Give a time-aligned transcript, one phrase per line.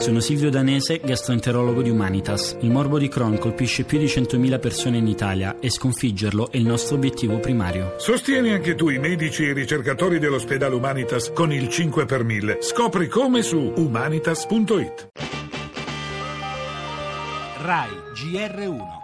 [0.00, 2.56] Sono Silvio Danese, gastroenterologo di Humanitas.
[2.60, 6.64] Il morbo di Crohn colpisce più di 100.000 persone in Italia e sconfiggerlo è il
[6.64, 7.96] nostro obiettivo primario.
[7.98, 12.62] Sostieni anche tu i medici e i ricercatori dell'ospedale Humanitas con il 5 per 1000.
[12.62, 15.10] Scopri come su humanitas.it.
[17.58, 18.99] RAI GR1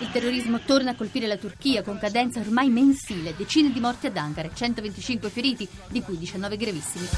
[0.00, 4.16] Il terrorismo torna a colpire la Turchia con cadenza ormai mensile, decine di morti ad
[4.16, 7.08] Ankara, 125 feriti, di cui 19 gravissimi.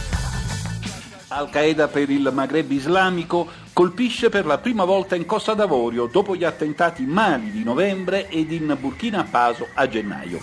[1.29, 6.43] Al-Qaeda per il Maghreb islamico colpisce per la prima volta in Costa d'Avorio dopo gli
[6.43, 10.41] attentati in Mali di novembre ed in Burkina Faso a gennaio.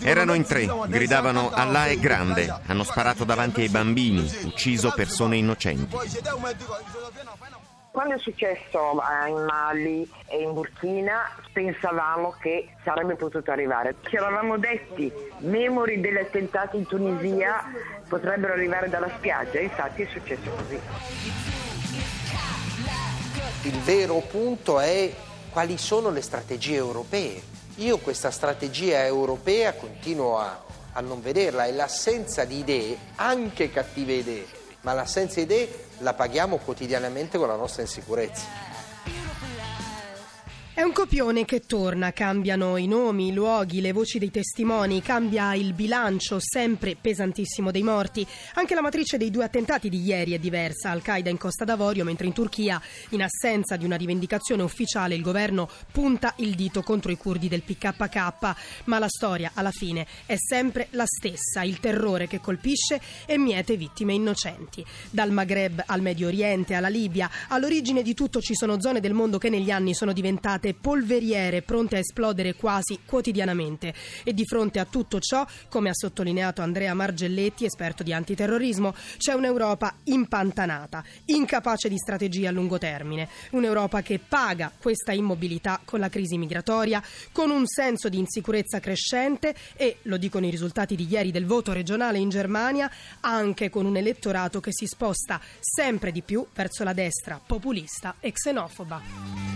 [0.00, 5.96] Erano in tre, gridavano Allah è grande, hanno sparato davanti ai bambini, ucciso persone innocenti.
[7.96, 13.94] Quando è successo eh, in Mali e in Burkina pensavamo che sarebbe potuto arrivare.
[14.06, 17.64] Ci eravamo detti, memori degli attentati in Tunisia
[18.06, 20.78] potrebbero arrivare dalla spiaggia, infatti è successo così.
[23.62, 25.10] Il vero punto è
[25.50, 27.40] quali sono le strategie europee.
[27.76, 34.12] Io questa strategia europea continuo a, a non vederla e l'assenza di idee, anche cattive
[34.12, 34.46] idee,
[34.86, 38.75] ma l'assenza di idee la paghiamo quotidianamente con la nostra insicurezza.
[40.76, 45.54] È un copione che torna, cambiano i nomi, i luoghi, le voci dei testimoni, cambia
[45.54, 48.26] il bilancio sempre pesantissimo dei morti.
[48.56, 50.90] Anche la matrice dei due attentati di ieri è diversa.
[50.90, 52.78] Al-Qaeda in Costa d'Avorio, mentre in Turchia,
[53.10, 57.62] in assenza di una rivendicazione ufficiale, il governo punta il dito contro i curdi del
[57.62, 58.84] PKK.
[58.84, 61.62] Ma la storia, alla fine, è sempre la stessa.
[61.62, 64.84] Il terrore che colpisce e miete vittime innocenti.
[65.08, 69.38] Dal Maghreb al Medio Oriente, alla Libia, all'origine di tutto ci sono zone del mondo
[69.38, 73.94] che negli anni sono diventate diventate polveriere pronte a esplodere quasi quotidianamente.
[74.24, 79.32] E di fronte a tutto ciò, come ha sottolineato Andrea Margelletti, esperto di antiterrorismo, c'è
[79.34, 83.28] un'Europa impantanata, incapace di strategie a lungo termine.
[83.50, 89.54] Un'Europa che paga questa immobilità con la crisi migratoria, con un senso di insicurezza crescente
[89.76, 92.90] e, lo dicono i risultati di ieri del voto regionale in Germania,
[93.20, 98.32] anche con un elettorato che si sposta sempre di più verso la destra populista e
[98.32, 99.55] xenofoba.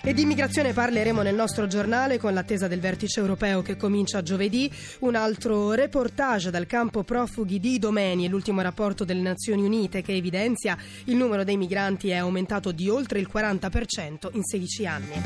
[0.00, 4.70] E di immigrazione parleremo nel nostro giornale con l'attesa del vertice europeo che comincia giovedì.
[5.00, 10.14] Un altro reportage dal campo profughi di Domeni e l'ultimo rapporto delle Nazioni Unite che
[10.14, 15.22] evidenzia il numero dei migranti è aumentato di oltre il 40% in 16 anni.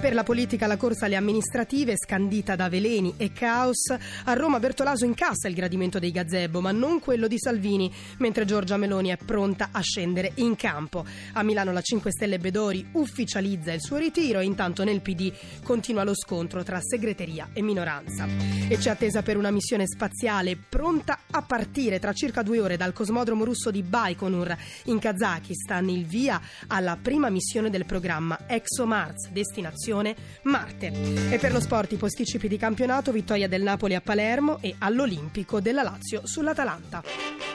[0.00, 3.94] Per la politica la corsa alle amministrative scandita da veleni e caos.
[4.24, 8.76] A Roma Bertolaso incassa il gradimento dei gazebo ma non quello di Salvini, mentre Giorgia
[8.76, 11.04] Meloni è pronta a scendere in campo.
[11.34, 15.30] A Milano la 5 Stelle Bedori ufficializza il suo ritiro ritiro intanto nel PD
[15.62, 18.26] continua lo scontro tra segreteria e minoranza.
[18.66, 22.94] E c'è attesa per una missione spaziale pronta a partire tra circa due ore dal
[22.94, 30.16] cosmodromo russo di Baikonur in Kazakistan, il via alla prima missione del programma ExoMars, destinazione
[30.44, 30.92] Marte.
[31.30, 35.60] E per lo sport i posticipi di campionato, vittoria del Napoli a Palermo e all'Olimpico
[35.60, 37.45] della Lazio sull'Atalanta.